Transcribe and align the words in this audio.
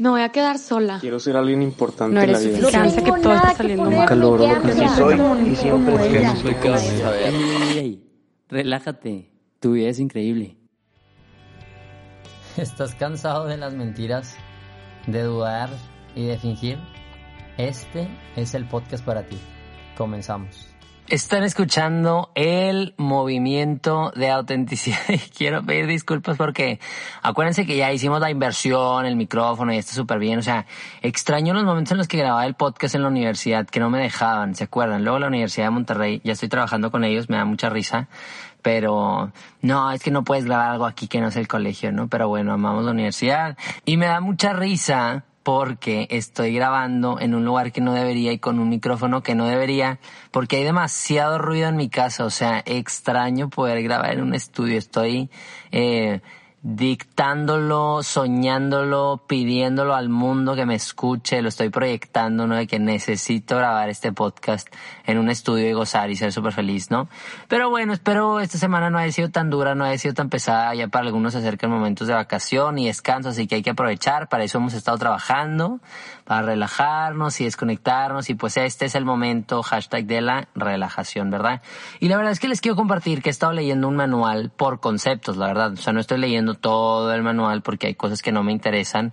Me 0.00 0.08
voy 0.08 0.22
a 0.22 0.30
quedar 0.30 0.58
sola. 0.58 0.96
Quiero 0.98 1.20
ser 1.20 1.36
alguien 1.36 1.60
importante 1.60 2.14
No 2.14 2.22
en 2.22 2.32
la 2.32 2.38
eres 2.38 2.58
vida. 2.58 2.70
suficiente, 2.70 3.04
que 3.04 3.20
todo 3.20 3.34
está 3.34 3.52
saliendo 3.54 3.84
mal. 3.84 3.94
Nunca 4.00 4.14
logro 4.14 4.46
lo 4.46 4.62
que 4.62 4.70
Así 4.70 4.96
soy 4.96 5.20
y 5.46 5.56
siempre 5.56 6.36
Soy 6.36 6.54
Carlos. 6.54 7.02
A 7.04 7.10
ver. 7.10 7.34
Ey, 7.34 7.34
ey, 7.34 7.78
ey. 7.78 8.10
Relájate. 8.48 9.30
Tu 9.60 9.72
vida 9.72 9.90
es 9.90 9.98
increíble. 10.00 10.56
¿Estás 12.56 12.94
cansado 12.94 13.44
de 13.44 13.58
las 13.58 13.74
mentiras, 13.74 14.38
de 15.06 15.22
dudar 15.22 15.68
y 16.14 16.24
de 16.24 16.38
fingir? 16.38 16.78
Este 17.58 18.08
es 18.36 18.54
el 18.54 18.66
podcast 18.66 19.04
para 19.04 19.26
ti. 19.26 19.36
Comenzamos. 19.98 20.69
Están 21.10 21.42
escuchando 21.42 22.30
el 22.36 22.94
movimiento 22.96 24.12
de 24.14 24.30
autenticidad 24.30 25.00
y 25.08 25.18
quiero 25.18 25.60
pedir 25.60 25.88
disculpas 25.88 26.36
porque 26.36 26.78
acuérdense 27.20 27.66
que 27.66 27.76
ya 27.76 27.92
hicimos 27.92 28.20
la 28.20 28.30
inversión, 28.30 29.04
el 29.06 29.16
micrófono 29.16 29.72
y 29.72 29.78
está 29.78 29.92
súper 29.92 30.20
bien. 30.20 30.38
O 30.38 30.42
sea, 30.42 30.66
extraño 31.02 31.52
los 31.52 31.64
momentos 31.64 31.90
en 31.90 31.98
los 31.98 32.06
que 32.06 32.16
grababa 32.16 32.46
el 32.46 32.54
podcast 32.54 32.94
en 32.94 33.02
la 33.02 33.08
universidad 33.08 33.66
que 33.66 33.80
no 33.80 33.90
me 33.90 33.98
dejaban, 33.98 34.54
¿se 34.54 34.62
acuerdan? 34.62 35.02
Luego 35.02 35.18
la 35.18 35.26
Universidad 35.26 35.66
de 35.66 35.70
Monterrey, 35.70 36.20
ya 36.22 36.34
estoy 36.34 36.48
trabajando 36.48 36.92
con 36.92 37.02
ellos, 37.02 37.28
me 37.28 37.38
da 37.38 37.44
mucha 37.44 37.70
risa. 37.70 38.06
Pero 38.62 39.32
no, 39.62 39.90
es 39.90 40.04
que 40.04 40.12
no 40.12 40.22
puedes 40.22 40.44
grabar 40.44 40.70
algo 40.70 40.86
aquí 40.86 41.08
que 41.08 41.20
no 41.20 41.26
es 41.26 41.36
el 41.36 41.48
colegio, 41.48 41.90
¿no? 41.90 42.06
Pero 42.06 42.28
bueno, 42.28 42.52
amamos 42.52 42.84
la 42.84 42.92
universidad. 42.92 43.58
Y 43.84 43.96
me 43.96 44.06
da 44.06 44.20
mucha 44.20 44.52
risa 44.52 45.24
porque 45.42 46.06
estoy 46.10 46.54
grabando 46.54 47.18
en 47.20 47.34
un 47.34 47.44
lugar 47.44 47.72
que 47.72 47.80
no 47.80 47.94
debería 47.94 48.32
y 48.32 48.38
con 48.38 48.58
un 48.58 48.68
micrófono 48.68 49.22
que 49.22 49.34
no 49.34 49.46
debería, 49.46 49.98
porque 50.30 50.56
hay 50.56 50.64
demasiado 50.64 51.38
ruido 51.38 51.68
en 51.68 51.76
mi 51.76 51.88
casa, 51.88 52.24
o 52.24 52.30
sea, 52.30 52.62
extraño 52.66 53.48
poder 53.48 53.82
grabar 53.82 54.12
en 54.12 54.22
un 54.22 54.34
estudio, 54.34 54.78
estoy 54.78 55.30
eh, 55.72 56.20
dictándolo, 56.62 58.02
soñándolo, 58.02 59.22
pidiéndolo 59.26 59.94
al 59.94 60.10
mundo 60.10 60.54
que 60.54 60.66
me 60.66 60.74
escuche, 60.74 61.40
lo 61.40 61.48
estoy 61.48 61.70
proyectando, 61.70 62.46
¿no? 62.46 62.56
De 62.56 62.66
que 62.66 62.78
necesito 62.78 63.56
grabar 63.56 63.88
este 63.88 64.12
podcast 64.12 64.68
en 65.06 65.16
un 65.16 65.30
estudio 65.30 65.70
y 65.70 65.72
gozar 65.72 66.10
y 66.10 66.16
ser 66.16 66.32
súper 66.32 66.52
feliz, 66.52 66.90
¿no? 66.90 67.08
Pero 67.48 67.70
bueno, 67.70 67.94
espero 67.94 68.40
esta 68.40 68.58
semana 68.58 68.90
no 68.90 68.98
haya 68.98 69.10
sido 69.10 69.30
tan 69.30 69.48
dura, 69.48 69.74
no 69.74 69.84
haya 69.84 69.96
sido 69.96 70.12
tan 70.12 70.28
pesada, 70.28 70.74
ya 70.74 70.88
para 70.88 71.06
algunos 71.06 71.32
se 71.32 71.38
acercan 71.38 71.70
momentos 71.70 72.08
de 72.08 72.14
vacación 72.14 72.76
y 72.76 72.88
descanso, 72.88 73.30
así 73.30 73.46
que 73.46 73.54
hay 73.54 73.62
que 73.62 73.70
aprovechar, 73.70 74.28
para 74.28 74.44
eso 74.44 74.58
hemos 74.58 74.74
estado 74.74 74.98
trabajando, 74.98 75.80
para 76.24 76.42
relajarnos 76.42 77.40
y 77.40 77.44
desconectarnos 77.44 78.28
y 78.28 78.34
pues 78.34 78.58
este 78.58 78.84
es 78.84 78.94
el 78.94 79.06
momento, 79.06 79.62
hashtag 79.62 80.04
de 80.04 80.20
la 80.20 80.48
relajación, 80.54 81.30
¿verdad? 81.30 81.62
Y 82.00 82.08
la 82.08 82.18
verdad 82.18 82.32
es 82.32 82.40
que 82.40 82.48
les 82.48 82.60
quiero 82.60 82.76
compartir 82.76 83.22
que 83.22 83.30
he 83.30 83.32
estado 83.32 83.52
leyendo 83.54 83.88
un 83.88 83.96
manual 83.96 84.50
por 84.54 84.80
conceptos, 84.80 85.38
la 85.38 85.46
verdad, 85.46 85.72
o 85.72 85.76
sea, 85.76 85.94
no 85.94 86.00
estoy 86.00 86.18
leyendo 86.18 86.49
todo 86.54 87.12
el 87.12 87.22
manual 87.22 87.62
porque 87.62 87.88
hay 87.88 87.94
cosas 87.94 88.22
que 88.22 88.32
no 88.32 88.42
me 88.42 88.52
interesan. 88.52 89.12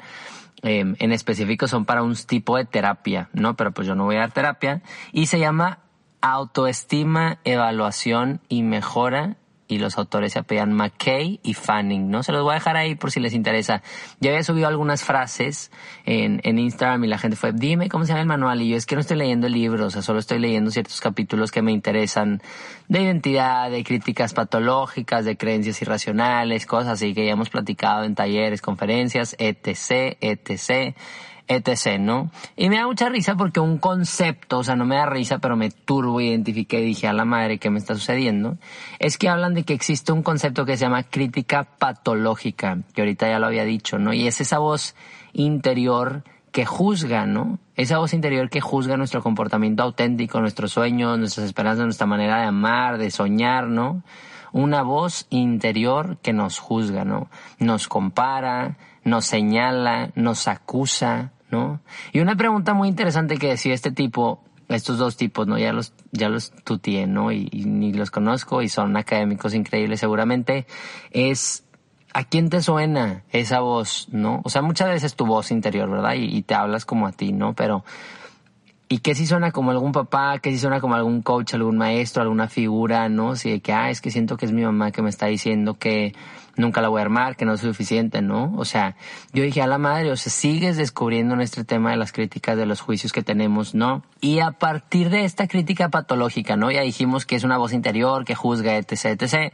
Eh, 0.64 0.96
en 0.98 1.12
específico 1.12 1.68
son 1.68 1.86
para 1.86 2.02
un 2.04 2.16
tipo 2.16 2.58
de 2.58 2.66
terapia, 2.66 3.30
¿no? 3.34 3.56
Pero 3.56 3.72
pues 3.72 3.88
yo 3.88 3.96
no 3.96 4.06
voy 4.06 4.16
a 4.16 4.20
dar 4.20 4.32
terapia. 4.32 4.82
Y 5.12 5.28
se 5.28 5.40
llama 5.40 5.80
autoestima, 6.22 7.40
evaluación 7.44 8.42
y 8.50 8.64
mejora. 8.64 9.38
Y 9.68 9.80
los 9.80 9.98
autores 9.98 10.34
se 10.34 10.40
apellan 10.40 10.74
McKay 10.74 11.40
y 11.44 11.54
Fanning, 11.54 12.10
¿no? 12.10 12.24
Se 12.24 12.32
los 12.32 12.44
voy 12.44 12.52
a 12.52 12.56
dejar 12.56 12.78
ahí 12.78 12.96
por 12.96 13.12
si 13.12 13.20
les 13.20 13.34
interesa. 13.34 13.82
Ya 14.20 14.32
había 14.32 14.44
subido 14.44 14.68
algunas 14.68 15.04
frases 15.04 15.72
en, 16.06 16.40
en 16.44 16.58
Instagram 16.58 17.04
y 17.04 17.08
la 17.08 17.18
gente 17.18 17.36
fue, 17.36 17.52
dime 17.54 17.90
cómo 17.90 18.06
se 18.06 18.10
llama 18.10 18.22
el 18.22 18.28
manual. 18.28 18.62
Y 18.62 18.70
yo 18.70 18.78
es 18.78 18.86
que 18.86 18.96
no 18.96 19.02
estoy 19.02 19.18
leyendo 19.18 19.50
libros, 19.50 19.88
o 19.88 19.90
sea, 19.92 20.02
solo 20.02 20.20
estoy 20.20 20.40
leyendo 20.40 20.72
ciertos 20.72 21.02
capítulos 21.02 21.52
que 21.52 21.62
me 21.62 21.72
interesan 21.72 22.42
de 22.88 23.02
identidad, 23.02 23.70
de 23.70 23.84
críticas 23.84 24.34
patológicas, 24.34 25.26
de 25.26 25.38
creencias 25.38 25.82
irracionales, 25.82 26.66
cosas 26.66 26.94
así 26.94 27.14
que 27.14 27.26
ya 27.26 27.34
hemos 27.34 27.50
platicado 27.50 28.04
en 28.04 28.16
talleres, 28.16 28.62
conferencias, 28.62 29.36
etc., 29.40 30.18
etc., 30.22 30.96
etc., 31.48 32.00
¿no? 32.00 32.32
Y 32.56 32.70
me 32.70 32.78
da 32.78 32.88
mucha 32.88 33.10
risa 33.10 33.36
porque 33.36 33.60
un 33.60 33.78
concepto, 33.78 34.60
o 34.60 34.64
sea, 34.64 34.76
no 34.76 34.86
me 34.86 34.96
da 34.96 35.06
risa, 35.06 35.40
pero 35.40 35.56
me 35.56 35.70
turbo 35.70 36.22
identifiqué 36.22 36.80
y 36.82 36.86
dije 36.86 37.08
a 37.08 37.14
la 37.14 37.26
madre 37.26 37.58
qué 37.58 37.70
me 37.70 37.80
está 37.80 37.96
sucediendo, 37.96 38.58
es 39.00 39.18
que 39.18 39.30
hablan 39.30 39.54
de 39.54 39.64
que 39.64 39.74
existe 39.74 40.12
un 40.12 40.24
concepto 40.24 40.66
que 40.66 40.78
se 40.78 40.86
llama 40.86 41.04
crítica 41.04 41.64
patológica, 41.64 42.80
que 42.94 43.02
ahorita 43.02 43.28
ya 43.28 43.40
lo 43.40 43.48
había 43.48 43.64
dicho, 43.64 43.98
¿no? 43.98 44.14
Y 44.14 44.28
es 44.28 44.42
esa 44.42 44.60
voz 44.60 44.96
interior 45.34 46.24
que 46.52 46.66
juzga, 46.66 47.26
¿no? 47.26 47.60
Esa 47.76 48.00
voz 48.00 48.14
interior 48.14 48.50
que 48.50 48.62
juzga 48.62 48.98
nuestro 48.98 49.22
comportamiento 49.22 49.84
auténtico, 49.84 50.42
nuestros 50.42 50.72
sueños, 50.72 51.20
nuestras 51.20 51.46
esperanzas, 51.46 51.86
nuestra 51.86 52.08
manera 52.08 52.40
de 52.40 52.48
amar, 52.48 52.98
de 52.98 53.12
soñar, 53.12 53.68
¿no? 53.68 54.02
Una 54.54 54.82
voz 54.82 55.28
interior 55.30 56.18
que 56.24 56.34
nos 56.34 56.58
juzga, 56.58 57.06
¿no? 57.06 57.30
Nos 57.60 57.88
compara, 57.88 58.78
nos 59.04 59.26
señala, 59.26 60.10
nos 60.16 60.48
acusa, 60.48 61.32
¿no? 61.52 61.82
Y 62.12 62.20
una 62.20 62.36
pregunta 62.36 62.74
muy 62.74 62.90
interesante 62.90 63.38
que 63.38 63.48
decía 63.48 63.74
este 63.74 63.92
tipo, 63.92 64.44
estos 64.70 64.98
dos 64.98 65.18
tipos, 65.18 65.48
¿no? 65.48 65.58
Ya 65.58 65.74
los, 65.74 65.94
ya 66.12 66.30
los 66.30 66.52
tutié, 66.52 67.08
¿no? 67.08 67.32
Y, 67.32 67.48
y 67.52 67.66
ni 67.66 67.94
los 67.94 68.12
conozco 68.12 68.62
y 68.62 68.70
son 68.70 68.98
académicos 68.98 69.54
increíbles 69.54 70.00
seguramente, 70.00 70.68
es 71.12 71.64
¿a 72.14 72.24
quién 72.24 72.50
te 72.50 72.62
suena 72.62 73.24
esa 73.32 73.60
voz, 73.60 74.08
no? 74.12 74.42
O 74.44 74.50
sea, 74.50 74.62
muchas 74.62 74.90
veces 74.90 75.16
tu 75.16 75.26
voz 75.26 75.52
interior, 75.52 75.90
¿verdad? 75.90 76.16
Y, 76.16 76.36
y 76.36 76.42
te 76.42 76.56
hablas 76.56 76.84
como 76.84 77.06
a 77.06 77.12
ti, 77.12 77.32
¿no? 77.32 77.54
Pero, 77.54 77.84
¿y 78.90 79.00
qué 79.00 79.14
si 79.14 79.28
suena 79.28 79.52
como 79.52 79.70
algún 79.70 79.92
papá? 79.92 80.40
¿Qué 80.40 80.52
si 80.52 80.58
suena 80.58 80.80
como 80.80 80.96
algún 80.96 81.22
coach, 81.22 81.54
algún 81.54 81.78
maestro, 81.78 82.24
alguna 82.24 82.48
figura, 82.48 83.08
¿no? 83.08 83.36
Si 83.36 83.52
de 83.52 83.60
que, 83.60 83.72
ah, 83.72 83.90
es 83.92 84.02
que 84.02 84.10
siento 84.10 84.36
que 84.36 84.48
es 84.48 84.52
mi 84.52 84.64
mamá 84.64 84.92
que 84.92 85.04
me 85.04 85.10
está 85.10 85.28
diciendo 85.28 85.76
que 85.76 86.16
nunca 86.58 86.82
la 86.82 86.90
voy 86.90 87.00
a 87.00 87.04
armar, 87.04 87.36
que 87.36 87.46
no 87.46 87.54
es 87.54 87.62
suficiente, 87.62 88.22
¿no? 88.22 88.54
O 88.58 88.66
sea, 88.66 88.96
yo 89.34 89.44
dije 89.44 89.62
a 89.62 89.68
la 89.68 89.78
madre, 89.78 90.12
o 90.12 90.16
sea, 90.16 90.32
sigues 90.32 90.78
descubriendo 90.78 91.36
nuestro 91.36 91.64
tema 91.64 91.92
de 91.92 91.98
las 91.98 92.12
críticas, 92.12 92.58
de 92.58 92.66
los 92.66 92.82
juicios 92.82 93.14
que 93.14 93.24
tenemos, 93.24 93.76
¿no? 93.76 94.04
Y 94.22 94.40
a 94.40 94.52
partir 94.52 95.10
de 95.10 95.26
esta 95.26 95.48
crítica 95.48 95.90
patológica, 95.90 96.58
¿no? 96.58 96.72
Ya 96.72 96.82
dijimos 96.82 97.26
que 97.26 97.36
es 97.36 97.44
una 97.44 97.58
voz 97.58 97.74
interior, 97.74 98.26
que 98.26 98.36
juzga, 98.36 98.78
etc., 98.78 99.06
etc., 99.06 99.54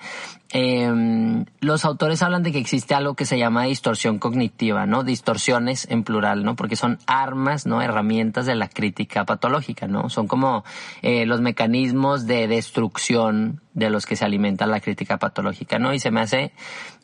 eh, 0.56 1.44
los 1.62 1.84
autores 1.84 2.22
hablan 2.22 2.44
de 2.44 2.52
que 2.52 2.60
existe 2.60 2.94
algo 2.94 3.16
que 3.16 3.26
se 3.26 3.40
llama 3.40 3.64
distorsión 3.64 4.20
cognitiva, 4.20 4.86
¿no? 4.86 5.04
Distorsiones 5.04 5.88
en 5.90 6.04
plural, 6.04 6.44
¿no? 6.44 6.56
Porque 6.56 6.76
son 6.76 7.00
armas, 7.08 7.66
¿no? 7.66 7.82
Herramientas 7.82 8.46
de 8.46 8.54
la 8.54 8.70
crítica 8.70 9.26
patológica, 9.26 9.88
¿no? 9.88 10.10
Son 10.10 10.28
como 10.28 10.64
eh, 11.02 11.26
los 11.26 11.42
mecanismos 11.42 12.28
de 12.28 12.48
destrucción 12.48 13.62
de 13.74 13.90
los 13.90 14.06
que 14.06 14.16
se 14.16 14.26
alimenta 14.26 14.68
la 14.68 14.80
crítica 14.80 15.18
patológica, 15.18 15.80
¿no? 15.80 15.94
Y 15.94 16.00
se 16.00 16.12
me 16.12 16.22
hace, 16.22 16.52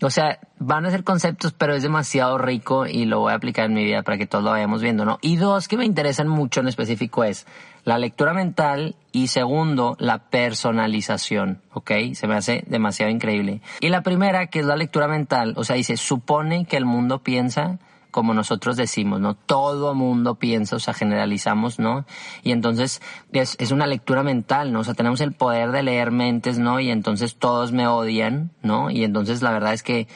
o 0.02 0.10
sea, 0.10 0.40
van 0.60 0.86
a 0.86 0.92
ser 0.92 1.04
conceptos, 1.04 1.54
pero 1.54 1.74
es 1.74 1.84
demasiado 1.84 2.38
rico 2.38 2.86
y 2.86 3.06
lo 3.06 3.20
voy 3.20 3.34
a 3.34 3.36
aplicar 3.36 3.66
en 3.66 3.74
mi 3.74 3.84
vida 3.84 4.02
para 4.02 4.18
que 4.18 4.28
todos 4.28 4.44
lo 4.44 4.52
vayamos 4.52 4.82
viendo, 4.82 5.06
¿no? 5.06 5.20
Y 5.22 5.36
dos 5.36 5.68
que 5.68 5.78
me 5.78 5.86
interesan 5.86 6.28
mucho 6.28 6.62
en 6.62 6.68
específico 6.68 7.24
es 7.24 7.46
la 7.84 7.98
lectura 7.98 8.34
mental 8.34 8.96
y 9.12 9.28
segundo, 9.28 9.96
la 10.00 10.20
personalización, 10.20 11.62
¿ok? 11.74 11.92
Se 12.14 12.28
me 12.28 12.36
hace 12.36 12.64
demasiado 12.68 13.12
increíble. 13.12 13.62
Y 13.82 13.90
la 13.90 14.02
primera, 14.02 14.48
que 14.48 14.60
es 14.60 14.66
la 14.66 14.76
lectura 14.76 15.08
mental, 15.08 15.54
o 15.58 15.64
sea, 15.64 15.76
dice, 15.76 15.98
supone 15.98 16.66
que 16.66 16.78
el 16.78 16.86
mundo 16.86 17.20
piensa 17.20 17.80
como 18.12 18.34
nosotros 18.34 18.76
decimos, 18.76 19.20
¿no? 19.20 19.36
Todo 19.36 19.94
mundo 19.94 20.36
piensa, 20.36 20.76
o 20.76 20.80
sea, 20.80 20.94
generalizamos, 20.94 21.80
¿no? 21.80 22.06
Y 22.44 22.52
entonces 22.52 23.02
es, 23.32 23.56
es, 23.60 23.72
una 23.72 23.88
lectura 23.88 24.24
mental, 24.24 24.72
¿no? 24.72 24.80
O 24.80 24.84
sea, 24.84 24.94
tenemos 24.94 25.22
el 25.22 25.34
poder 25.34 25.72
de 25.72 25.84
leer 25.84 26.12
mentes, 26.12 26.60
¿no? 26.60 26.80
Y 26.80 26.90
entonces 26.90 27.36
todos 27.36 27.72
me 27.72 27.88
odian, 27.88 28.52
¿no? 28.64 28.90
Y 28.90 29.04
entonces 29.04 29.42
la 29.42 29.52
verdad 29.52 29.74
es 29.74 29.84
que 29.84 30.08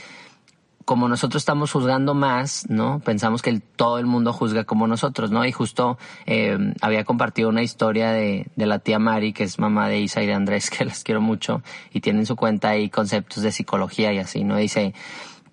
como 0.86 1.08
nosotros 1.08 1.42
estamos 1.42 1.72
juzgando 1.72 2.14
más, 2.14 2.70
¿no? 2.70 3.00
Pensamos 3.00 3.42
que 3.42 3.60
todo 3.60 4.00
el 4.00 4.06
mundo 4.06 4.34
juzga 4.34 4.66
como 4.66 4.88
nosotros, 4.88 5.32
¿no? 5.32 5.46
Y 5.46 5.52
justo 5.52 5.98
eh, 6.26 6.58
había 6.82 7.06
compartido 7.06 7.50
una 7.50 7.64
historia 7.64 8.12
de, 8.12 8.48
de 8.56 8.66
la 8.66 8.80
tía 8.80 9.00
Mari, 9.00 9.34
que 9.34 9.44
es 9.44 9.60
mamá 9.60 9.88
de 9.88 10.00
Isa 10.02 10.22
y 10.22 10.28
de 10.28 10.34
Andrés, 10.34 10.70
que 10.78 10.86
las 10.86 11.04
quiero 11.04 11.22
mucho, 11.22 11.62
y 11.94 12.02
tienen 12.02 12.26
su 12.26 12.36
cuenta 12.36 12.70
ahí 12.70 12.90
conceptos 12.90 13.44
de 13.44 13.52
psicología 13.52 14.12
y 14.14 14.18
así, 14.18 14.44
¿no? 14.44 14.58
Dice, 14.58 14.94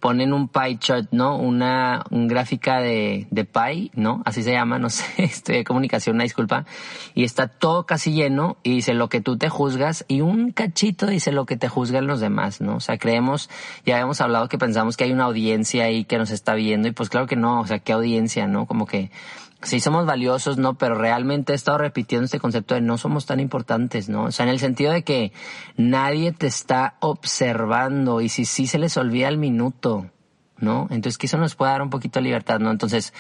ponen 0.01 0.33
un 0.33 0.49
pie 0.49 0.79
chart, 0.79 1.09
¿no? 1.13 1.37
Una, 1.37 2.05
un 2.11 2.27
gráfica 2.27 2.81
de, 2.81 3.27
de 3.31 3.45
pie, 3.45 3.91
¿no? 3.95 4.23
Así 4.25 4.43
se 4.43 4.53
llama, 4.53 4.79
no 4.81 4.91
sé, 4.91 5.05
estoy 5.19 5.57
de 5.57 5.65
comunicación, 5.65 6.17
una 6.17 6.25
disculpa. 6.25 6.65
Y 7.15 7.25
está 7.25 7.49
todo 7.49 7.85
casi 7.87 8.13
lleno 8.13 8.57
y 8.63 8.77
dice 8.77 8.95
lo 8.95 9.09
que 9.09 9.21
tú 9.21 9.37
te 9.37 9.49
juzgas 9.49 10.05
y 10.09 10.23
un 10.23 10.53
cachito 10.53 11.07
dice 11.07 11.33
lo 11.33 11.47
que 11.47 11.57
te 11.57 11.69
juzgan 11.69 12.07
los 12.07 12.21
demás, 12.21 12.61
¿no? 12.61 12.77
O 12.77 12.81
sea, 12.81 12.99
creemos, 12.99 13.51
ya 13.85 13.95
habíamos 13.97 14.21
hablado 14.21 14.49
que 14.49 14.59
pensamos 14.59 14.97
que 14.97 15.05
hay 15.05 15.13
una 15.13 15.25
audiencia 15.25 15.85
ahí 15.85 16.05
que 16.05 16.19
nos 16.19 16.31
está 16.31 16.55
viendo 16.55 16.89
y 16.89 16.93
pues 16.93 17.11
claro 17.11 17.27
que 17.27 17.37
no, 17.37 17.61
o 17.61 17.67
sea, 17.67 17.79
¿qué 17.79 17.93
audiencia, 17.93 18.47
no? 18.47 18.67
Como 18.67 18.87
que 18.87 19.11
sí 19.63 19.81
somos 19.81 20.07
valiosos, 20.07 20.59
¿no? 20.59 20.75
Pero 20.75 20.95
realmente 20.95 21.53
he 21.53 21.57
estado 21.57 21.79
repitiendo 21.79 22.25
este 22.25 22.41
concepto 22.41 22.75
de 22.75 22.81
no 22.81 22.99
somos 22.99 23.27
tan 23.27 23.41
importantes, 23.41 24.09
¿no? 24.09 24.25
O 24.25 24.33
sea, 24.33 24.45
en 24.45 24.51
el 24.51 24.59
sentido 24.59 24.93
de 24.93 25.03
que 25.03 25.33
nadie 25.77 26.33
te 26.33 26.47
está 26.47 26.97
observando 27.01 28.21
y 28.21 28.29
si 28.29 28.45
sí 28.45 28.67
se 28.67 28.79
les 28.79 28.97
olvida 28.97 29.29
el 29.29 29.39
minuto, 29.39 30.11
¿no? 30.61 30.87
Entonces 30.91 31.19
que 31.19 31.27
eso 31.27 31.39
nos 31.39 31.55
puede 31.55 31.73
dar 31.73 31.83
un 31.83 31.91
poquito 31.91 32.19
de 32.19 32.25
libertad, 32.25 32.59
¿no? 32.61 32.71
Entonces, 32.71 33.13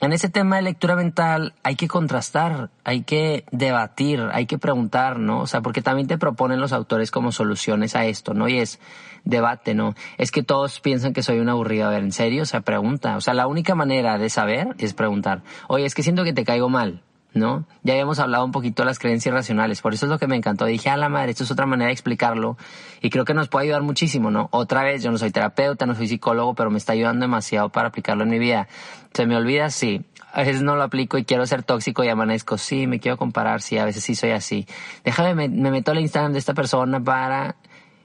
en 0.00 0.12
ese 0.12 0.28
tema 0.28 0.56
de 0.56 0.62
lectura 0.62 0.96
mental 0.96 1.54
hay 1.62 1.76
que 1.76 1.88
contrastar, 1.88 2.70
hay 2.84 3.02
que 3.02 3.44
debatir, 3.52 4.28
hay 4.32 4.46
que 4.46 4.58
preguntar, 4.58 5.18
¿no? 5.18 5.40
O 5.40 5.46
sea, 5.46 5.60
porque 5.60 5.82
también 5.82 6.08
te 6.08 6.18
proponen 6.18 6.60
los 6.60 6.72
autores 6.72 7.10
como 7.10 7.32
soluciones 7.32 7.96
a 7.96 8.04
esto, 8.06 8.34
¿no? 8.34 8.48
Y 8.48 8.58
es 8.58 8.80
debate, 9.24 9.74
¿no? 9.74 9.94
Es 10.18 10.30
que 10.30 10.42
todos 10.42 10.80
piensan 10.80 11.12
que 11.12 11.22
soy 11.22 11.38
un 11.38 11.48
aburrido. 11.48 11.86
A 11.86 11.90
ver, 11.90 12.02
¿en 12.02 12.12
serio? 12.12 12.42
O 12.42 12.46
sea, 12.46 12.60
pregunta. 12.60 13.16
O 13.16 13.20
sea, 13.20 13.34
la 13.34 13.46
única 13.46 13.74
manera 13.74 14.18
de 14.18 14.28
saber 14.30 14.74
es 14.78 14.94
preguntar. 14.94 15.42
Oye, 15.68 15.86
es 15.86 15.94
que 15.94 16.02
siento 16.02 16.24
que 16.24 16.32
te 16.32 16.44
caigo 16.44 16.68
mal. 16.68 17.02
¿No? 17.34 17.66
Ya 17.82 17.94
habíamos 17.94 18.18
hablado 18.20 18.44
un 18.44 18.52
poquito 18.52 18.82
de 18.82 18.86
las 18.86 18.98
creencias 18.98 19.34
racionales, 19.34 19.82
por 19.82 19.92
eso 19.92 20.06
es 20.06 20.10
lo 20.10 20.18
que 20.18 20.26
me 20.26 20.36
encantó. 20.36 20.64
Dije, 20.64 20.88
a 20.88 20.96
la 20.96 21.08
madre, 21.08 21.32
esto 21.32 21.44
es 21.44 21.50
otra 21.50 21.66
manera 21.66 21.88
de 21.88 21.92
explicarlo 21.92 22.56
y 23.02 23.10
creo 23.10 23.24
que 23.24 23.34
nos 23.34 23.48
puede 23.48 23.64
ayudar 23.66 23.82
muchísimo, 23.82 24.30
¿no? 24.30 24.48
Otra 24.52 24.82
vez, 24.84 25.02
yo 25.02 25.10
no 25.10 25.18
soy 25.18 25.30
terapeuta, 25.30 25.84
no 25.84 25.94
soy 25.94 26.08
psicólogo, 26.08 26.54
pero 26.54 26.70
me 26.70 26.78
está 26.78 26.92
ayudando 26.92 27.24
demasiado 27.24 27.68
para 27.68 27.88
aplicarlo 27.88 28.22
en 28.24 28.30
mi 28.30 28.38
vida. 28.38 28.68
¿Se 29.12 29.26
me 29.26 29.36
olvida? 29.36 29.70
Sí. 29.70 30.04
A 30.32 30.40
veces 30.40 30.62
no 30.62 30.74
lo 30.74 30.82
aplico 30.82 31.18
y 31.18 31.24
quiero 31.24 31.46
ser 31.46 31.62
tóxico 31.62 32.02
y 32.02 32.08
amanezco. 32.08 32.58
Sí, 32.58 32.86
me 32.86 32.98
quiero 32.98 33.16
comparar, 33.16 33.62
sí, 33.62 33.78
a 33.78 33.84
veces 33.84 34.02
sí 34.02 34.14
soy 34.14 34.30
así. 34.30 34.66
Déjame, 35.04 35.34
me, 35.34 35.48
me 35.48 35.70
meto 35.70 35.92
al 35.92 36.00
Instagram 36.00 36.32
de 36.32 36.38
esta 36.38 36.54
persona 36.54 37.02
para... 37.02 37.56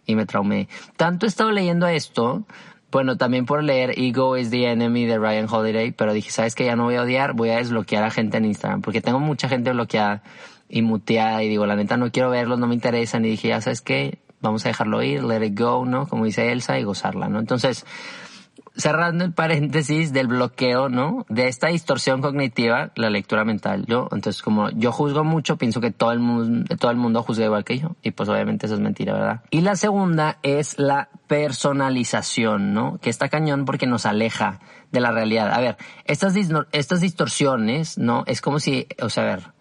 y 0.06 0.16
me 0.16 0.26
traumé. 0.26 0.68
Tanto 0.98 1.26
he 1.26 1.30
estado 1.30 1.52
leyendo 1.52 1.88
esto 1.88 2.46
bueno, 2.92 3.18
también 3.18 3.46
por 3.46 3.64
leer 3.64 3.94
Ego 3.98 4.38
is 4.38 4.50
the 4.50 4.72
Enemy 4.72 5.06
de 5.06 5.20
Ryan 5.20 5.48
Holiday, 5.50 5.92
pero 5.92 6.14
dije, 6.14 6.32
¿sabes 6.32 6.56
que 6.56 6.66
Ya 6.66 6.76
no 6.76 6.86
voy 6.86 6.96
a 6.96 7.04
odiar, 7.04 7.34
voy 7.34 7.50
a 7.50 7.58
desbloquear 7.58 8.04
a 8.04 8.12
gente 8.12 8.38
en 8.38 8.46
Instagram, 8.46 8.82
porque 8.82 9.02
tengo 9.02 9.20
mucha 9.20 9.48
gente 9.48 9.72
bloqueada 9.72 10.24
y 10.68 10.82
muteada 10.82 11.44
y 11.44 11.50
digo, 11.50 11.66
la 11.66 11.76
neta 11.76 11.98
no 11.98 12.12
quiero 12.12 12.30
verlos, 12.30 12.60
no 12.60 12.68
me 12.68 12.76
interesan 12.76 13.26
y 13.26 13.30
dije, 13.30 13.50
ya 13.50 13.62
sabes 13.62 13.82
qué, 13.82 14.20
vamos 14.42 14.66
a 14.66 14.70
dejarlo 14.70 15.04
ir, 15.04 15.24
let 15.24 15.46
it 15.46 15.60
go, 15.60 15.86
¿no? 15.86 16.08
Como 16.08 16.26
dice 16.26 16.52
Elsa 16.52 16.80
y 16.80 16.84
gozarla, 16.84 17.28
¿no? 17.28 17.40
Entonces, 17.40 17.86
cerrando 18.80 19.26
el 19.26 19.34
paréntesis 19.34 20.14
del 20.14 20.28
bloqueo, 20.28 20.90
¿no? 20.90 21.26
De 21.30 21.48
esta 21.48 21.68
distorsión 21.68 22.22
cognitiva, 22.22 22.92
la 22.96 23.10
lectura 23.10 23.44
mental. 23.44 23.86
Yo, 23.88 24.08
entonces, 24.12 24.42
como 24.42 24.70
yo 24.72 24.92
juzgo 24.92 25.24
mucho, 25.24 25.58
pienso 25.58 25.81
que 25.81 25.92
todo 25.92 26.12
el 26.12 26.20
mundo, 26.20 26.76
todo 26.78 26.92
el 26.92 26.98
mundo 26.98 27.22
juzga 27.24 27.46
igual 27.46 27.64
que 27.64 27.80
yo. 27.80 27.96
Y 28.02 28.12
pues 28.12 28.30
obviamente 28.30 28.66
eso 28.66 28.76
es 28.76 28.81
mentira, 28.81 29.14
¿verdad? 29.14 29.42
Y 29.52 29.62
la 29.62 29.76
segunda 29.76 30.40
es 30.44 30.80
la 30.80 31.10
personalización, 31.28 32.74
¿no? 32.74 32.98
Que 33.00 33.10
está 33.10 33.30
cañón 33.30 33.66
porque 33.66 33.86
nos 33.86 34.06
aleja 34.06 34.60
de 34.92 35.00
la 35.00 35.12
realidad. 35.12 35.52
A 35.52 35.60
ver, 35.60 35.78
estas, 36.06 36.36
estas 36.72 37.02
distorsiones, 37.02 37.98
¿no? 37.98 38.24
Es 38.26 38.42
como 38.42 38.60
si, 38.60 38.88
o 39.02 39.10
sea, 39.10 39.24
a 39.24 39.28
ver, 39.28 39.59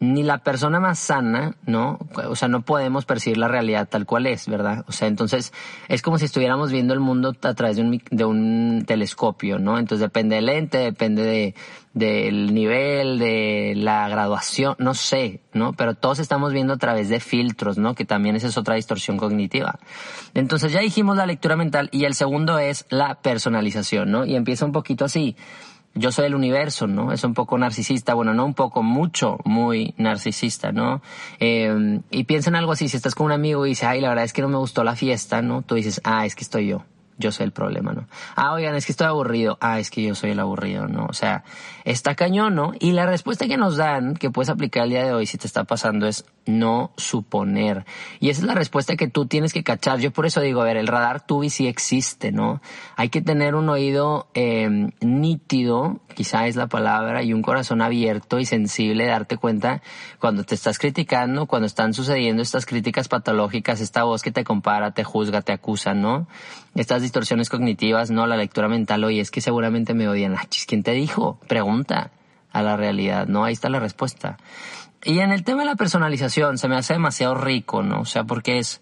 ni 0.00 0.22
la 0.22 0.38
persona 0.38 0.78
más 0.78 0.98
sana, 0.98 1.56
¿no? 1.66 1.98
O 2.28 2.36
sea, 2.36 2.46
no 2.46 2.62
podemos 2.62 3.04
percibir 3.04 3.36
la 3.36 3.48
realidad 3.48 3.88
tal 3.88 4.06
cual 4.06 4.26
es, 4.26 4.46
¿verdad? 4.46 4.84
O 4.86 4.92
sea, 4.92 5.08
entonces 5.08 5.52
es 5.88 6.02
como 6.02 6.18
si 6.18 6.26
estuviéramos 6.26 6.70
viendo 6.70 6.94
el 6.94 7.00
mundo 7.00 7.34
a 7.42 7.54
través 7.54 7.76
de 7.76 7.82
un, 7.82 8.02
de 8.10 8.24
un 8.24 8.84
telescopio, 8.86 9.58
¿no? 9.58 9.76
Entonces 9.78 10.00
depende 10.00 10.36
del 10.36 10.46
lente, 10.46 10.78
depende 10.78 11.24
de, 11.24 11.54
del 11.94 12.54
nivel, 12.54 13.18
de 13.18 13.74
la 13.76 14.08
graduación, 14.08 14.76
no 14.78 14.94
sé, 14.94 15.40
¿no? 15.52 15.72
Pero 15.72 15.94
todos 15.94 16.20
estamos 16.20 16.52
viendo 16.52 16.74
a 16.74 16.78
través 16.78 17.08
de 17.08 17.18
filtros, 17.18 17.76
¿no? 17.76 17.94
Que 17.94 18.04
también 18.04 18.36
esa 18.36 18.46
es 18.46 18.56
otra 18.56 18.76
distorsión 18.76 19.16
cognitiva. 19.16 19.80
Entonces 20.32 20.70
ya 20.70 20.80
dijimos 20.80 21.16
la 21.16 21.26
lectura 21.26 21.56
mental 21.56 21.88
y 21.90 22.04
el 22.04 22.14
segundo 22.14 22.60
es 22.60 22.86
la 22.88 23.16
personalización, 23.16 24.12
¿no? 24.12 24.24
Y 24.24 24.36
empieza 24.36 24.64
un 24.64 24.72
poquito 24.72 25.04
así 25.06 25.36
yo 25.94 26.12
soy 26.12 26.26
el 26.26 26.34
universo, 26.34 26.86
¿no? 26.86 27.12
Es 27.12 27.24
un 27.24 27.34
poco 27.34 27.58
narcisista, 27.58 28.14
bueno, 28.14 28.34
no 28.34 28.44
un 28.44 28.54
poco, 28.54 28.82
mucho, 28.82 29.38
muy 29.44 29.94
narcisista, 29.96 30.72
¿no? 30.72 31.02
Eh, 31.40 32.00
y 32.10 32.24
piensa 32.24 32.50
en 32.50 32.56
algo 32.56 32.72
así, 32.72 32.88
si 32.88 32.96
estás 32.96 33.14
con 33.14 33.26
un 33.26 33.32
amigo 33.32 33.66
y 33.66 33.70
dice, 33.70 33.86
ay, 33.86 34.00
la 34.00 34.08
verdad 34.08 34.24
es 34.24 34.32
que 34.32 34.42
no 34.42 34.48
me 34.48 34.58
gustó 34.58 34.84
la 34.84 34.96
fiesta, 34.96 35.42
¿no? 35.42 35.62
Tú 35.62 35.74
dices, 35.74 36.00
ah, 36.04 36.26
es 36.26 36.34
que 36.34 36.44
estoy 36.44 36.68
yo 36.68 36.84
yo 37.18 37.32
soy 37.32 37.44
el 37.44 37.52
problema, 37.52 37.92
¿no? 37.92 38.06
Ah, 38.36 38.52
oigan, 38.52 38.74
es 38.76 38.86
que 38.86 38.92
estoy 38.92 39.08
aburrido. 39.08 39.58
Ah, 39.60 39.80
es 39.80 39.90
que 39.90 40.02
yo 40.02 40.14
soy 40.14 40.30
el 40.30 40.40
aburrido, 40.40 40.86
¿no? 40.86 41.06
O 41.06 41.12
sea, 41.12 41.44
está 41.84 42.14
cañón, 42.14 42.54
¿no? 42.54 42.72
Y 42.78 42.92
la 42.92 43.06
respuesta 43.06 43.46
que 43.46 43.56
nos 43.56 43.76
dan, 43.76 44.14
que 44.14 44.30
puedes 44.30 44.48
aplicar 44.48 44.84
el 44.84 44.90
día 44.90 45.04
de 45.04 45.12
hoy 45.12 45.26
si 45.26 45.36
te 45.36 45.46
está 45.46 45.64
pasando, 45.64 46.06
es 46.06 46.24
no 46.46 46.92
suponer. 46.96 47.84
Y 48.20 48.30
esa 48.30 48.40
es 48.40 48.46
la 48.46 48.54
respuesta 48.54 48.96
que 48.96 49.08
tú 49.08 49.26
tienes 49.26 49.52
que 49.52 49.64
cachar. 49.64 49.98
Yo 49.98 50.12
por 50.12 50.26
eso 50.26 50.40
digo, 50.40 50.62
a 50.62 50.64
ver, 50.64 50.76
el 50.76 50.86
radar 50.86 51.26
tubi 51.26 51.50
sí 51.50 51.66
existe, 51.66 52.32
¿no? 52.32 52.62
Hay 52.96 53.08
que 53.08 53.20
tener 53.20 53.54
un 53.54 53.68
oído 53.68 54.28
eh, 54.34 54.90
nítido, 55.00 56.00
quizá 56.14 56.46
es 56.46 56.56
la 56.56 56.68
palabra, 56.68 57.22
y 57.22 57.32
un 57.32 57.42
corazón 57.42 57.82
abierto 57.82 58.38
y 58.38 58.46
sensible, 58.46 59.06
darte 59.06 59.36
cuenta 59.36 59.82
cuando 60.18 60.44
te 60.44 60.54
estás 60.54 60.78
criticando, 60.78 61.46
cuando 61.46 61.66
están 61.66 61.94
sucediendo 61.94 62.42
estas 62.42 62.64
críticas 62.64 63.08
patológicas, 63.08 63.80
esta 63.80 64.04
voz 64.04 64.22
que 64.22 64.30
te 64.30 64.44
compara, 64.44 64.92
te 64.92 65.04
juzga, 65.04 65.42
te 65.42 65.52
acusa, 65.52 65.94
¿no? 65.94 66.26
Estas 66.74 67.02
distorsiones 67.08 67.48
cognitivas, 67.48 68.10
no 68.10 68.26
la 68.26 68.36
lectura 68.36 68.68
mental, 68.68 69.02
oye, 69.04 69.20
es 69.20 69.30
que 69.30 69.40
seguramente 69.40 69.94
me 69.94 70.08
odian. 70.08 70.34
Ah, 70.34 70.46
¿quién 70.66 70.82
te 70.82 70.92
dijo? 70.92 71.38
Pregunta 71.48 72.10
a 72.52 72.62
la 72.62 72.76
realidad, 72.76 73.26
¿no? 73.26 73.44
Ahí 73.44 73.52
está 73.52 73.68
la 73.68 73.80
respuesta. 73.80 74.36
Y 75.04 75.20
en 75.20 75.32
el 75.32 75.44
tema 75.44 75.62
de 75.62 75.66
la 75.66 75.76
personalización 75.76 76.58
se 76.58 76.68
me 76.68 76.76
hace 76.76 76.94
demasiado 76.94 77.34
rico, 77.34 77.82
¿no? 77.82 78.00
O 78.00 78.04
sea, 78.04 78.24
porque 78.24 78.58
es, 78.58 78.80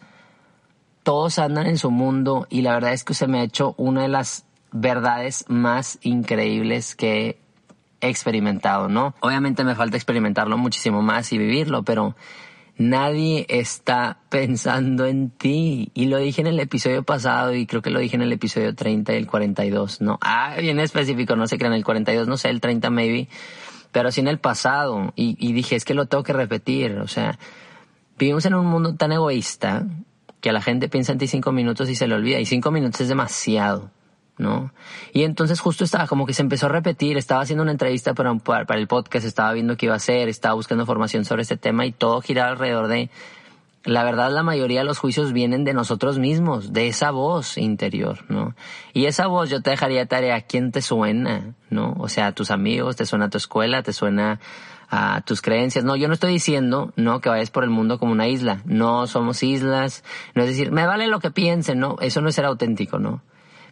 todos 1.03 1.39
andan 1.39 1.67
en 1.67 1.79
su 1.79 1.91
mundo 1.91 2.47
y 2.51 2.63
la 2.63 2.75
verdad 2.75 2.93
es 2.93 3.05
que 3.05 3.15
se 3.15 3.27
me 3.27 3.41
ha 3.41 3.45
hecho 3.45 3.75
una 3.77 4.03
de 4.03 4.09
las 4.09 4.45
verdades 4.73 5.45
más 5.49 5.99
increíbles 6.03 6.97
que 6.97 7.39
he 8.01 8.09
experimentado, 8.09 8.89
¿no? 8.89 9.15
Obviamente 9.21 9.65
me 9.65 9.75
falta 9.75 9.97
experimentarlo 9.97 10.59
muchísimo 10.59 11.03
más 11.03 11.33
y 11.33 11.39
vivirlo, 11.39 11.83
pero 11.83 12.17
nadie 12.79 13.47
está 13.49 14.19
pensando 14.29 15.07
en 15.07 15.31
ti. 15.31 15.91
Y 15.95 16.07
lo 16.07 16.19
dije 16.19 16.41
en 16.41 16.47
el 16.47 16.61
episodio 16.61 17.03
pasado 17.03 17.55
y 17.55 17.67
creo 17.67 17.83
que 17.83 17.91
lo 17.91 18.01
dije 18.01 18.17
en 18.17 18.23
el 18.23 18.33
episodio 18.33 18.75
30 18.75 19.15
y 19.15 19.17
el 19.17 19.27
42, 19.27 20.01
¿no? 20.01 20.19
Ah, 20.21 20.57
bien 20.61 20.79
específico, 20.81 21.37
no 21.37 21.47
sé 21.47 21.59
qué 21.59 21.67
en 21.67 21.73
el 21.73 21.85
42, 21.85 22.29
no 22.29 22.37
sé, 22.37 22.51
el 22.51 22.61
30 22.61 22.91
maybe, 22.91 23.29
pero 23.93 24.11
sí 24.11 24.21
en 24.21 24.29
el 24.29 24.39
pasado. 24.39 25.13
Y, 25.17 25.53
dije, 25.53 25.77
es 25.77 25.85
que 25.85 25.95
lo 25.95 26.07
tengo 26.07 26.23
que 26.23 26.33
repetir, 26.33 26.99
o 26.99 27.09
sea, 27.09 27.39
vivimos 28.19 28.45
en 28.47 28.55
un 28.55 28.67
mundo 28.67 28.95
tan 28.95 29.13
egoísta 29.13 29.87
que 30.41 30.53
la 30.53 30.61
gente 30.61 30.89
piensa 30.89 31.13
en 31.13 31.19
ti 31.19 31.27
cinco 31.27 31.53
minutos 31.53 31.89
y 31.89 31.95
se 31.95 32.07
le 32.07 32.15
olvida. 32.15 32.39
Y 32.39 32.47
cinco 32.47 32.71
minutos 32.71 33.01
es 33.01 33.09
demasiado. 33.09 33.91
¿No? 34.39 34.73
Y 35.13 35.25
entonces 35.25 35.61
justo 35.61 35.85
estaba 35.85 36.07
como 36.07 36.27
que 36.27 36.35
se 36.35 36.43
empezó 36.43 36.67
a 36.67 36.71
repetir, 36.71 37.17
estaba 37.17 37.43
haciendo 37.43 37.63
una 37.63 37.73
entrevista 37.73 38.15
para, 38.15 38.35
para 38.35 38.79
el 38.79 38.87
podcast, 38.87 39.27
estaba 39.27 39.53
viendo 39.53 39.77
qué 39.77 39.87
iba 39.87 39.95
a 39.95 39.99
hacer, 39.99 40.29
estaba 40.29 40.55
buscando 40.55 40.83
información 40.83 41.25
sobre 41.25 41.43
este 41.43 41.57
tema 41.57 41.87
y 41.87 41.93
todo 41.93 42.21
giraba 42.21 42.51
alrededor 42.51 42.89
de, 42.89 43.11
la 43.87 44.03
verdad 44.03 44.33
la 44.33 44.43
mayoría 44.43 44.81
de 44.81 44.85
los 44.85 44.99
juicios 44.99 45.33
vienen 45.33 45.65
de 45.65 45.73
nosotros 45.73 46.19
mismos, 46.19 46.73
de 46.73 46.89
esa 46.89 47.13
voz 47.13 47.57
interior, 47.57 48.19
¿no? 48.29 48.55
Y 48.93 49.07
esa 49.07 49.29
voz 49.29 49.49
yo 49.49 49.63
te 49.63 49.71
dejaría 49.71 50.07
tarea, 50.07 50.41
¿quién 50.43 50.73
te 50.73 50.83
suena? 50.83 51.55
¿No? 51.71 51.95
O 51.99 52.09
sea, 52.09 52.29
a 52.29 52.33
tus 52.33 52.51
amigos, 52.51 52.97
te 52.97 53.07
suena 53.07 53.27
a 53.27 53.31
tu 53.31 53.39
escuela, 53.39 53.85
te 53.85 53.93
suena 53.93 54.41
a 54.91 55.21
tus 55.23 55.41
creencias. 55.41 55.85
No, 55.85 55.95
yo 55.95 56.09
no 56.09 56.15
estoy 56.15 56.33
diciendo, 56.33 56.93
no, 56.97 57.21
que 57.21 57.29
vayas 57.29 57.51
por 57.51 57.63
el 57.63 57.71
mundo 57.71 57.99
como 57.99 58.13
una 58.13 58.27
isla. 58.27 58.61
No 58.65 59.07
somos 59.07 59.43
islas. 59.43 60.03
No 60.35 60.43
es 60.43 60.49
decir, 60.49 60.73
me 60.73 60.87
vale 60.87 61.07
lo 61.07 61.21
que 61.21 61.31
piensen, 61.31 61.79
no. 61.79 61.97
Eso 62.01 62.21
no 62.21 62.29
es 62.29 62.35
ser 62.35 62.45
auténtico, 62.45 62.99
¿no? 62.99 63.23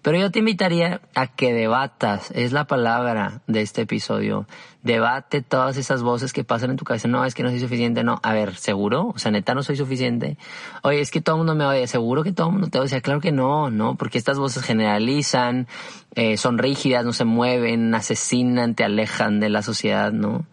Pero 0.04 0.18
yo 0.18 0.30
te 0.30 0.40
invitaría 0.40 1.00
a 1.14 1.28
que 1.28 1.54
debatas, 1.54 2.30
es 2.32 2.52
la 2.52 2.66
palabra 2.66 3.40
de 3.46 3.62
este 3.62 3.80
episodio. 3.80 4.46
Debate 4.82 5.40
todas 5.40 5.78
esas 5.78 6.02
voces 6.02 6.34
que 6.34 6.44
pasan 6.44 6.72
en 6.72 6.76
tu 6.76 6.84
cabeza. 6.84 7.08
No, 7.08 7.24
es 7.24 7.34
que 7.34 7.42
no 7.42 7.48
soy 7.48 7.58
suficiente, 7.58 8.04
no. 8.04 8.20
A 8.22 8.34
ver, 8.34 8.54
¿seguro? 8.54 9.14
O 9.14 9.18
sea, 9.18 9.32
neta 9.32 9.54
no 9.54 9.62
soy 9.62 9.76
suficiente. 9.76 10.36
Oye, 10.82 11.00
es 11.00 11.10
que 11.10 11.22
todo 11.22 11.36
el 11.36 11.38
mundo 11.38 11.54
me 11.54 11.64
odia. 11.64 11.86
¿Seguro 11.86 12.22
que 12.22 12.32
todo 12.32 12.48
el 12.48 12.52
mundo 12.52 12.68
te 12.68 12.78
odia? 12.78 13.00
Claro 13.00 13.22
que 13.22 13.32
no, 13.32 13.70
¿no? 13.70 13.94
Porque 13.94 14.18
estas 14.18 14.38
voces 14.38 14.62
generalizan, 14.62 15.68
eh, 16.14 16.36
son 16.36 16.58
rígidas, 16.58 17.06
no 17.06 17.14
se 17.14 17.24
mueven, 17.24 17.94
asesinan, 17.94 18.74
te 18.74 18.84
alejan 18.84 19.40
de 19.40 19.48
la 19.48 19.62
sociedad, 19.62 20.12
¿no? 20.12 20.44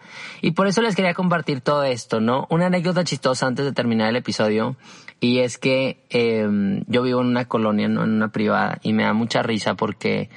Y 0.42 0.52
por 0.52 0.68
eso 0.68 0.82
les 0.82 0.96
quería 0.96 1.14
compartir 1.14 1.60
todo 1.60 1.84
esto, 1.84 2.22
¿no? 2.22 2.48
Una 2.50 2.68
anécdota 2.68 3.04
chistosa 3.04 3.48
antes 3.48 3.66
de 3.66 3.74
terminar 3.74 4.08
el 4.08 4.16
episodio. 4.16 4.78
Y 5.24 5.40
es 5.40 5.60
que 5.60 6.04
eh, 6.10 6.84
yo 6.88 7.04
vivo 7.04 7.22
en 7.22 7.28
una 7.28 7.46
colonia, 7.46 7.88
¿no? 7.88 8.04
en 8.04 8.10
una 8.10 8.32
privada, 8.32 8.80
y 8.82 8.92
me 8.92 9.04
da 9.04 9.14
mucha 9.14 9.44
risa 9.44 9.76
porque 9.76 10.30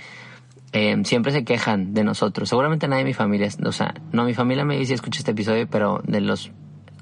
eh, 0.72 0.96
siempre 1.04 1.32
se 1.32 1.42
quejan 1.42 1.94
de 1.94 2.04
nosotros. 2.04 2.50
Seguramente 2.50 2.86
nadie 2.86 3.04
de 3.04 3.08
mi 3.08 3.14
familia, 3.14 3.48
o 3.64 3.72
sea, 3.72 3.94
no, 4.12 4.24
mi 4.24 4.34
familia 4.34 4.66
me 4.66 4.76
dice, 4.76 4.92
escucha 4.92 5.20
este 5.20 5.30
episodio, 5.30 5.66
pero 5.70 6.02
de 6.04 6.20
los 6.20 6.52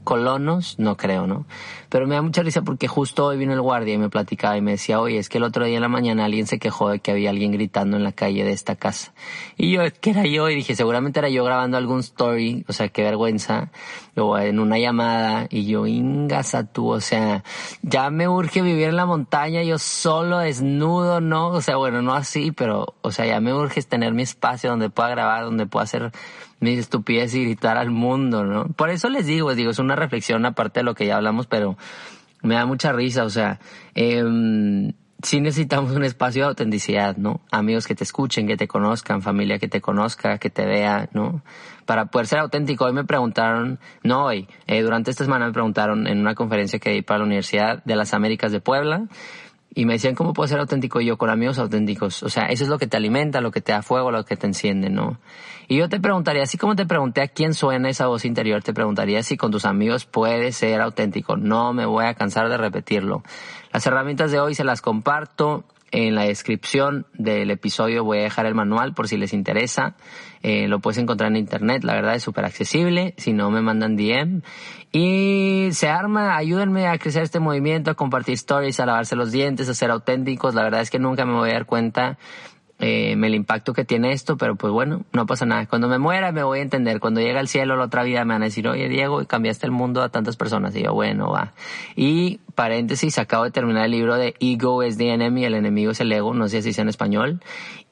colonos, 0.04 0.78
no 0.78 0.97
creo, 0.97 1.26
¿no? 1.26 1.47
Pero 1.88 2.06
me 2.06 2.14
da 2.14 2.23
mucha 2.23 2.42
risa 2.42 2.62
porque 2.62 2.88
justo 2.88 3.26
hoy 3.26 3.37
vino 3.37 3.52
el 3.52 3.61
guardia 3.61 3.94
y 3.94 3.99
me 3.99 4.09
platicaba 4.09 4.56
y 4.56 4.62
me 4.62 4.73
decía, 4.73 5.00
oye, 5.00 5.18
es 5.18 5.28
que 5.28 5.38
el 5.38 5.44
otro 5.44 5.64
día 5.64 5.76
en 5.76 5.82
la 5.82 5.88
mañana 5.88 6.25
alguien 6.25 6.47
se 6.47 6.59
quejó 6.59 6.88
de 6.88 7.00
que 7.00 7.11
había 7.11 7.30
alguien 7.30 7.52
gritando 7.52 7.97
en 7.97 8.04
la 8.04 8.12
calle 8.12 8.44
de 8.44 8.52
esta 8.52 8.76
casa. 8.76 9.12
Y 9.56 9.73
yo, 9.73 9.82
que 10.00 10.11
era 10.11 10.25
yo, 10.25 10.49
y 10.49 10.54
dije, 10.54 10.75
seguramente 10.75 11.18
era 11.18 11.28
yo 11.28 11.44
grabando 11.44 11.76
algún 11.76 12.00
story, 12.00 12.64
o 12.68 12.73
sea, 12.73 12.88
qué 12.88 13.02
vergüenza, 13.02 13.71
o 14.16 14.38
en 14.38 14.59
una 14.59 14.78
llamada, 14.78 15.47
y 15.50 15.66
yo, 15.66 15.87
ingasa 15.87 16.64
tú, 16.64 16.88
o 16.88 17.00
sea, 17.00 17.44
ya 17.82 18.11
me 18.11 18.28
urge 18.28 18.62
vivir 18.62 18.88
en 18.88 18.97
la 18.97 19.06
montaña, 19.06 19.62
yo 19.62 19.78
solo, 19.78 20.38
desnudo, 20.38 21.21
¿no? 21.21 21.49
O 21.49 21.61
sea, 21.61 21.76
bueno, 21.76 22.02
no 22.02 22.14
así, 22.14 22.52
pero, 22.52 22.94
o 23.02 23.11
sea, 23.11 23.26
ya 23.26 23.40
me 23.40 23.52
urge 23.52 23.82
tener 23.82 24.12
mi 24.14 24.23
espacio 24.23 24.71
donde 24.71 24.90
pueda 24.90 25.11
grabar, 25.11 25.44
donde 25.44 25.66
pueda 25.66 25.85
hacer 25.85 26.12
mis 26.62 26.78
estupidez 26.78 27.35
y 27.35 27.45
gritar 27.45 27.76
al 27.76 27.90
mundo, 27.90 28.45
¿no? 28.45 28.69
Por 28.69 28.90
eso 28.90 29.09
les 29.09 29.26
digo, 29.26 29.54
digo, 29.54 29.71
es 29.71 29.78
una 29.78 29.97
reflexión 29.97 30.47
aparte 30.47 30.81
de 30.81 30.85
lo 30.85 30.95
que 30.95 31.07
ya 31.07 31.16
hablamos, 31.16 31.47
pero 31.47 31.76
me 32.42 32.54
da 32.54 32.66
mucha 32.66 32.92
risa, 32.92 33.25
o 33.25 33.31
sea, 33.31 33.59
eh, 33.95 34.23
sí 35.23 35.40
necesitamos 35.40 35.92
un 35.92 36.04
espacio 36.04 36.42
de 36.42 36.49
autenticidad, 36.49 37.16
¿no? 37.16 37.40
Amigos 37.50 37.87
que 37.87 37.95
te 37.95 38.04
escuchen, 38.04 38.47
que 38.47 38.57
te 38.57 38.69
conozcan, 38.69 39.23
familia 39.23 39.59
que 39.59 39.69
te 39.69 39.81
conozca, 39.81 40.38
que 40.38 40.50
te 40.50 40.64
vea, 40.64 41.09
¿no? 41.12 41.42
Para 41.87 42.07
poder 42.07 42.26
ser 42.26 42.38
auténtico. 42.40 42.85
Hoy 42.85 42.92
me 42.92 43.04
preguntaron, 43.04 43.78
no 44.02 44.25
hoy, 44.25 44.49
eh, 44.66 44.83
durante 44.83 45.11
esta 45.11 45.25
semana 45.25 45.47
me 45.47 45.52
preguntaron 45.52 46.07
en 46.07 46.19
una 46.21 46.35
conferencia 46.35 46.78
que 46.78 46.90
di 46.90 47.02
para 47.02 47.19
la 47.19 47.25
Universidad 47.25 47.83
de 47.85 47.97
las 47.97 48.14
Américas 48.14 48.52
de 48.52 48.61
Puebla, 48.61 49.07
y 49.75 49.87
me 49.87 49.95
decían, 49.95 50.14
¿cómo 50.14 50.33
puedo 50.33 50.49
ser 50.49 50.61
auténtico 50.61 51.00
yo 51.00 51.17
con 51.17 51.31
amigos 51.31 51.59
auténticos? 51.59 52.23
O 52.23 52.29
sea, 52.29 52.47
eso 52.47 52.64
es 52.64 52.71
lo 52.71 52.79
que 52.79 52.87
te 52.87 52.97
alimenta, 52.97 53.41
lo 53.41 53.50
que 53.50 53.61
te 53.61 53.73
da 53.73 53.83
fuego, 53.83 54.11
lo 54.11 54.25
que 54.25 54.37
te 54.37 54.47
enciende, 54.47 54.91
¿no? 54.91 55.19
Y 55.69 55.76
yo 55.76 55.88
te 55.88 55.99
preguntaría, 56.00 56.43
así 56.43 56.59
como 56.59 56.76
te 56.76 56.85
pregunté 56.85 57.23
a 57.23 57.29
quién 57.29 57.55
suena 57.55 57.88
esa 57.88 58.07
voz 58.07 58.25
interior, 58.25 58.62
te 58.62 58.75
preguntaría 58.75 59.23
si 59.23 59.37
con 59.37 59.50
tus 59.50 59.64
amigos 59.64 60.05
puedes 60.05 60.57
ser 60.57 60.81
auténtico. 60.83 61.37
No 61.37 61.73
me 61.73 61.87
voy 61.87 62.05
a 62.05 62.14
cansar 62.14 62.50
de 62.50 62.59
repetirlo. 62.59 63.23
Las 63.73 63.87
herramientas 63.87 64.31
de 64.31 64.41
hoy 64.41 64.55
se 64.55 64.64
las 64.64 64.83
comparto. 64.83 65.64
En 65.92 66.14
la 66.14 66.25
descripción 66.25 67.06
del 67.12 67.50
episodio 67.50 68.02
voy 68.02 68.18
a 68.18 68.22
dejar 68.22 68.46
el 68.46 68.54
manual 68.54 68.94
por 68.94 69.08
si 69.08 69.18
les 69.18 69.34
interesa. 69.34 69.94
Eh, 70.42 70.66
lo 70.66 70.80
puedes 70.80 70.96
encontrar 70.96 71.30
en 71.30 71.37
internet, 71.37 71.84
la 71.84 71.92
verdad 71.92 72.14
es 72.14 72.22
súper 72.22 72.46
accesible. 72.46 73.12
Si 73.18 73.34
no, 73.34 73.50
me 73.50 73.61
mandan 73.61 73.94
DM. 73.94 74.40
Y 74.90 75.68
se 75.72 75.88
arma, 75.88 76.37
ayúdenme 76.37 76.87
a 76.87 76.96
crecer 76.96 77.22
este 77.22 77.40
movimiento, 77.40 77.90
a 77.90 77.94
compartir 77.94 78.34
stories, 78.34 78.80
a 78.80 78.87
lavarse 78.87 79.16
los 79.16 79.32
dientes, 79.32 79.68
a 79.68 79.75
ser 79.75 79.90
auténticos. 79.90 80.54
La 80.54 80.62
verdad 80.62 80.80
es 80.80 80.90
que 80.90 80.99
nunca 80.99 81.26
me 81.26 81.34
voy 81.34 81.50
a 81.50 81.54
dar 81.54 81.66
cuenta 81.66 82.18
eh, 82.82 83.12
el 83.12 83.34
impacto 83.36 83.72
que 83.72 83.84
tiene 83.84 84.10
esto, 84.10 84.36
pero 84.36 84.56
pues 84.56 84.72
bueno, 84.72 85.04
no 85.12 85.24
pasa 85.24 85.46
nada. 85.46 85.66
Cuando 85.66 85.86
me 85.86 85.98
muera 85.98 86.32
me 86.32 86.42
voy 86.42 86.58
a 86.58 86.62
entender. 86.62 86.98
Cuando 86.98 87.20
llegue 87.20 87.38
al 87.38 87.46
cielo 87.46 87.76
la 87.76 87.84
otra 87.84 88.02
vida 88.02 88.24
me 88.24 88.34
van 88.34 88.42
a 88.42 88.46
decir, 88.46 88.66
oye 88.66 88.88
Diego, 88.88 89.24
cambiaste 89.24 89.66
el 89.66 89.72
mundo 89.72 90.02
a 90.02 90.08
tantas 90.08 90.34
personas. 90.36 90.74
Y 90.74 90.82
yo, 90.82 90.92
bueno, 90.92 91.30
va. 91.30 91.52
Y 91.94 92.40
paréntesis, 92.56 93.18
acabo 93.18 93.44
de 93.44 93.52
terminar 93.52 93.84
el 93.84 93.92
libro 93.92 94.16
de 94.16 94.34
Ego 94.40 94.82
is 94.82 94.98
the 94.98 95.12
enemy, 95.12 95.44
el 95.44 95.54
enemigo 95.54 95.92
es 95.92 96.00
el 96.00 96.10
ego, 96.10 96.34
no 96.34 96.48
sé 96.48 96.60
si 96.60 96.70
dice 96.70 96.82
en 96.82 96.88
español. 96.88 97.40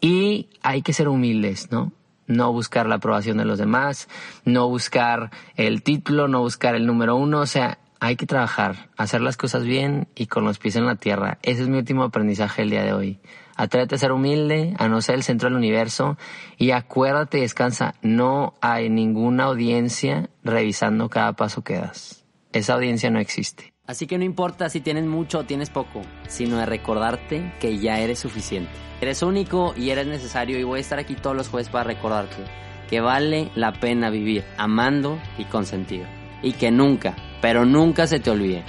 Y 0.00 0.48
hay 0.62 0.82
que 0.82 0.92
ser 0.92 1.08
humildes, 1.08 1.70
¿no? 1.70 1.92
no 2.26 2.52
buscar 2.52 2.86
la 2.86 2.96
aprobación 2.96 3.38
de 3.38 3.44
los 3.44 3.58
demás, 3.58 4.08
no 4.44 4.68
buscar 4.68 5.30
el 5.56 5.82
título, 5.82 6.28
no 6.28 6.40
buscar 6.40 6.74
el 6.76 6.86
número 6.86 7.16
uno, 7.16 7.40
o 7.40 7.46
sea, 7.46 7.78
hay 8.00 8.16
que 8.16 8.26
trabajar, 8.26 8.88
hacer 8.96 9.20
las 9.20 9.36
cosas 9.36 9.64
bien 9.64 10.08
y 10.14 10.26
con 10.26 10.44
los 10.44 10.58
pies 10.58 10.76
en 10.76 10.86
la 10.86 10.96
tierra. 10.96 11.38
Ese 11.42 11.62
es 11.62 11.68
mi 11.68 11.78
último 11.78 12.02
aprendizaje 12.04 12.62
el 12.62 12.70
día 12.70 12.82
de 12.82 12.92
hoy. 12.92 13.20
Atrévete 13.60 13.96
a 13.96 13.98
ser 13.98 14.12
humilde, 14.12 14.72
a 14.78 14.88
no 14.88 15.02
ser 15.02 15.16
el 15.16 15.22
centro 15.22 15.50
del 15.50 15.58
universo 15.58 16.16
y 16.56 16.70
acuérdate 16.70 17.36
y 17.36 17.40
descansa, 17.42 17.94
no 18.00 18.54
hay 18.62 18.88
ninguna 18.88 19.44
audiencia 19.44 20.30
revisando 20.42 21.10
cada 21.10 21.34
paso 21.34 21.62
que 21.62 21.74
das. 21.74 22.24
Esa 22.54 22.72
audiencia 22.72 23.10
no 23.10 23.20
existe. 23.20 23.74
Así 23.86 24.06
que 24.06 24.16
no 24.16 24.24
importa 24.24 24.70
si 24.70 24.80
tienes 24.80 25.04
mucho 25.04 25.40
o 25.40 25.44
tienes 25.44 25.68
poco, 25.68 26.00
sino 26.26 26.56
de 26.56 26.64
recordarte 26.64 27.52
que 27.60 27.76
ya 27.76 28.00
eres 28.00 28.20
suficiente. 28.20 28.72
Eres 29.02 29.22
único 29.22 29.74
y 29.76 29.90
eres 29.90 30.06
necesario 30.06 30.58
y 30.58 30.64
voy 30.64 30.78
a 30.78 30.80
estar 30.80 30.98
aquí 30.98 31.14
todos 31.14 31.36
los 31.36 31.48
jueves 31.50 31.68
para 31.68 31.84
recordarte 31.84 32.42
que 32.88 33.02
vale 33.02 33.50
la 33.56 33.74
pena 33.74 34.08
vivir 34.08 34.42
amando 34.56 35.18
y 35.36 35.44
con 35.44 35.66
sentido. 35.66 36.06
Y 36.42 36.54
que 36.54 36.70
nunca, 36.70 37.14
pero 37.42 37.66
nunca 37.66 38.06
se 38.06 38.20
te 38.20 38.30
olvide, 38.30 38.64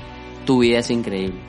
tu 0.45 0.59
vida 0.59 0.79
es 0.79 0.91
increíble 0.91 1.39